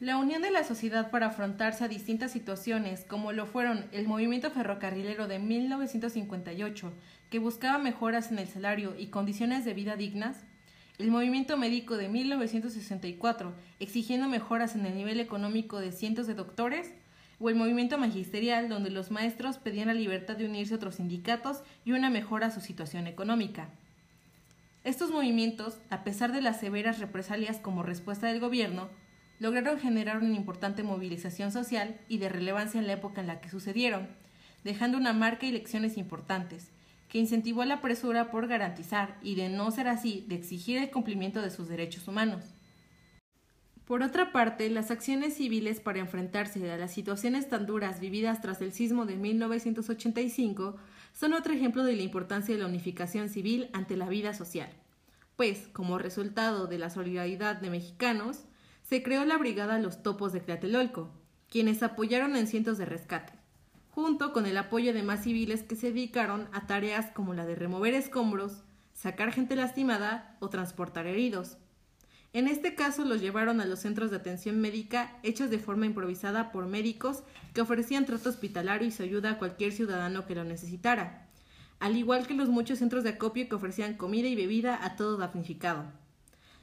La 0.00 0.16
unión 0.16 0.40
de 0.40 0.50
la 0.50 0.64
sociedad 0.64 1.10
para 1.10 1.26
afrontarse 1.26 1.84
a 1.84 1.88
distintas 1.88 2.32
situaciones, 2.32 3.04
como 3.04 3.32
lo 3.32 3.44
fueron 3.44 3.84
el 3.92 4.08
movimiento 4.08 4.50
ferrocarrilero 4.50 5.28
de 5.28 5.38
1958, 5.38 6.90
que 7.28 7.38
buscaba 7.38 7.76
mejoras 7.76 8.32
en 8.32 8.38
el 8.38 8.48
salario 8.48 8.94
y 8.98 9.08
condiciones 9.08 9.66
de 9.66 9.74
vida 9.74 9.96
dignas, 9.96 10.38
el 10.98 11.10
movimiento 11.10 11.58
médico 11.58 11.98
de 11.98 12.08
1964, 12.08 13.52
exigiendo 13.78 14.26
mejoras 14.26 14.74
en 14.74 14.86
el 14.86 14.94
nivel 14.94 15.20
económico 15.20 15.80
de 15.80 15.92
cientos 15.92 16.26
de 16.26 16.32
doctores, 16.34 16.94
o 17.38 17.50
el 17.50 17.56
movimiento 17.56 17.98
magisterial, 17.98 18.70
donde 18.70 18.88
los 18.88 19.10
maestros 19.10 19.58
pedían 19.58 19.88
la 19.88 19.94
libertad 19.94 20.38
de 20.38 20.46
unirse 20.46 20.72
a 20.72 20.76
otros 20.78 20.94
sindicatos 20.94 21.62
y 21.84 21.92
una 21.92 22.08
mejora 22.08 22.46
a 22.46 22.50
su 22.50 22.62
situación 22.62 23.06
económica. 23.06 23.68
Estos 24.82 25.10
movimientos, 25.10 25.76
a 25.90 26.04
pesar 26.04 26.32
de 26.32 26.40
las 26.40 26.58
severas 26.58 27.00
represalias 27.00 27.58
como 27.58 27.82
respuesta 27.82 28.28
del 28.28 28.40
gobierno, 28.40 28.88
lograron 29.40 29.80
generar 29.80 30.18
una 30.18 30.36
importante 30.36 30.84
movilización 30.84 31.50
social 31.50 31.98
y 32.08 32.18
de 32.18 32.28
relevancia 32.28 32.78
en 32.78 32.86
la 32.86 32.92
época 32.92 33.20
en 33.20 33.26
la 33.26 33.40
que 33.40 33.48
sucedieron, 33.48 34.06
dejando 34.62 34.98
una 34.98 35.14
marca 35.14 35.46
y 35.46 35.50
lecciones 35.50 35.96
importantes, 35.96 36.70
que 37.08 37.18
incentivó 37.18 37.64
la 37.64 37.80
presura 37.80 38.30
por 38.30 38.46
garantizar, 38.46 39.18
y 39.22 39.34
de 39.34 39.48
no 39.48 39.70
ser 39.72 39.88
así, 39.88 40.24
de 40.28 40.36
exigir 40.36 40.76
el 40.78 40.90
cumplimiento 40.90 41.42
de 41.42 41.50
sus 41.50 41.68
derechos 41.68 42.06
humanos. 42.06 42.44
Por 43.86 44.02
otra 44.04 44.30
parte, 44.30 44.70
las 44.70 44.92
acciones 44.92 45.34
civiles 45.34 45.80
para 45.80 45.98
enfrentarse 45.98 46.70
a 46.70 46.76
las 46.76 46.92
situaciones 46.92 47.48
tan 47.48 47.66
duras 47.66 47.98
vividas 47.98 48.40
tras 48.40 48.60
el 48.60 48.72
sismo 48.72 49.04
de 49.06 49.16
1985 49.16 50.76
son 51.12 51.32
otro 51.32 51.52
ejemplo 51.52 51.82
de 51.82 51.96
la 51.96 52.02
importancia 52.02 52.54
de 52.54 52.60
la 52.60 52.68
unificación 52.68 53.28
civil 53.28 53.68
ante 53.72 53.96
la 53.96 54.08
vida 54.08 54.32
social, 54.32 54.70
pues, 55.34 55.66
como 55.72 55.98
resultado 55.98 56.68
de 56.68 56.78
la 56.78 56.90
solidaridad 56.90 57.56
de 57.56 57.70
mexicanos, 57.70 58.44
se 58.90 59.04
creó 59.04 59.24
la 59.24 59.38
Brigada 59.38 59.78
Los 59.78 60.02
Topos 60.02 60.32
de 60.32 60.40
Tlatelolco, 60.40 61.12
quienes 61.48 61.80
apoyaron 61.84 62.34
en 62.34 62.48
cientos 62.48 62.76
de 62.76 62.86
rescate, 62.86 63.32
junto 63.90 64.32
con 64.32 64.46
el 64.46 64.56
apoyo 64.56 64.92
de 64.92 65.04
más 65.04 65.22
civiles 65.22 65.62
que 65.62 65.76
se 65.76 65.92
dedicaron 65.92 66.48
a 66.50 66.66
tareas 66.66 67.12
como 67.12 67.32
la 67.32 67.46
de 67.46 67.54
remover 67.54 67.94
escombros, 67.94 68.64
sacar 68.92 69.30
gente 69.30 69.54
lastimada 69.54 70.36
o 70.40 70.48
transportar 70.50 71.06
heridos. 71.06 71.56
En 72.32 72.48
este 72.48 72.74
caso 72.74 73.04
los 73.04 73.20
llevaron 73.20 73.60
a 73.60 73.64
los 73.64 73.78
centros 73.78 74.10
de 74.10 74.16
atención 74.16 74.60
médica 74.60 75.20
hechos 75.22 75.50
de 75.50 75.60
forma 75.60 75.86
improvisada 75.86 76.50
por 76.50 76.66
médicos 76.66 77.22
que 77.54 77.60
ofrecían 77.60 78.06
trato 78.06 78.28
hospitalario 78.28 78.88
y 78.88 78.90
su 78.90 79.04
ayuda 79.04 79.30
a 79.30 79.38
cualquier 79.38 79.70
ciudadano 79.70 80.26
que 80.26 80.34
lo 80.34 80.42
necesitara, 80.42 81.28
al 81.78 81.96
igual 81.96 82.26
que 82.26 82.34
los 82.34 82.48
muchos 82.48 82.80
centros 82.80 83.04
de 83.04 83.10
acopio 83.10 83.48
que 83.48 83.54
ofrecían 83.54 83.96
comida 83.96 84.26
y 84.26 84.34
bebida 84.34 84.84
a 84.84 84.96
todo 84.96 85.16
damnificado. 85.16 85.84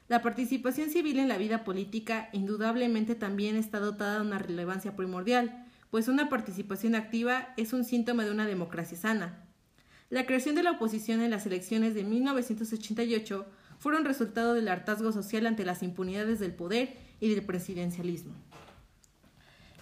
La 0.07 0.21
participación 0.21 0.89
civil 0.89 1.19
en 1.19 1.27
la 1.27 1.37
vida 1.37 1.65
política 1.65 2.29
indudablemente 2.31 3.13
también 3.13 3.57
está 3.57 3.79
dotada 3.79 4.15
de 4.15 4.21
una 4.21 4.39
relevancia 4.39 4.95
primordial, 4.95 5.65
pues 5.91 6.07
una 6.07 6.29
participación 6.29 6.95
activa 6.95 7.53
es 7.57 7.73
un 7.73 7.83
síntoma 7.83 8.23
de 8.23 8.31
una 8.31 8.45
democracia 8.45 8.97
sana. 8.97 9.43
La 10.09 10.25
creación 10.25 10.55
de 10.55 10.63
la 10.63 10.71
oposición 10.71 11.21
en 11.21 11.31
las 11.31 11.45
elecciones 11.45 11.93
de 11.93 12.05
1988 12.05 13.45
fueron 13.79 14.05
resultado 14.05 14.53
del 14.53 14.69
hartazgo 14.69 15.11
social 15.11 15.45
ante 15.45 15.65
las 15.65 15.83
impunidades 15.83 16.39
del 16.39 16.53
poder 16.53 16.95
y 17.19 17.29
del 17.29 17.45
presidencialismo. 17.45 18.33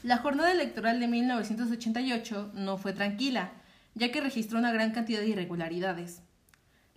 La 0.01 0.17
jornada 0.17 0.51
electoral 0.51 0.99
de 0.99 1.07
1988 1.07 2.51
no 2.55 2.77
fue 2.77 2.93
tranquila, 2.93 3.51
ya 3.93 4.11
que 4.11 4.21
registró 4.21 4.57
una 4.57 4.71
gran 4.71 4.91
cantidad 4.91 5.19
de 5.19 5.29
irregularidades. 5.29 6.21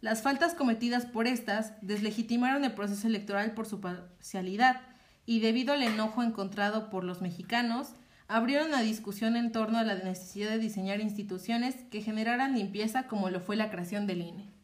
Las 0.01 0.23
faltas 0.23 0.55
cometidas 0.55 1.07
por 1.07 1.27
estas 1.27 1.73
deslegitimaron 1.83 2.65
el 2.65 2.73
proceso 2.73 3.09
electoral 3.09 3.53
por 3.53 3.67
su 3.67 3.81
parcialidad 3.81 4.81
y 5.27 5.41
debido 5.41 5.73
al 5.73 5.83
enojo 5.83 6.23
encontrado 6.23 6.89
por 6.89 7.03
los 7.03 7.21
mexicanos, 7.21 7.89
abrieron 8.29 8.71
la 8.71 8.81
discusión 8.81 9.37
en 9.37 9.51
torno 9.51 9.77
a 9.79 9.83
la 9.83 9.97
necesidad 9.97 10.51
de 10.51 10.59
diseñar 10.59 11.01
instituciones 11.01 11.75
que 11.91 12.01
generaran 12.01 12.55
limpieza 12.55 13.09
como 13.09 13.29
lo 13.29 13.41
fue 13.41 13.57
la 13.57 13.71
creación 13.71 14.07
del 14.07 14.23
INE. 14.23 14.58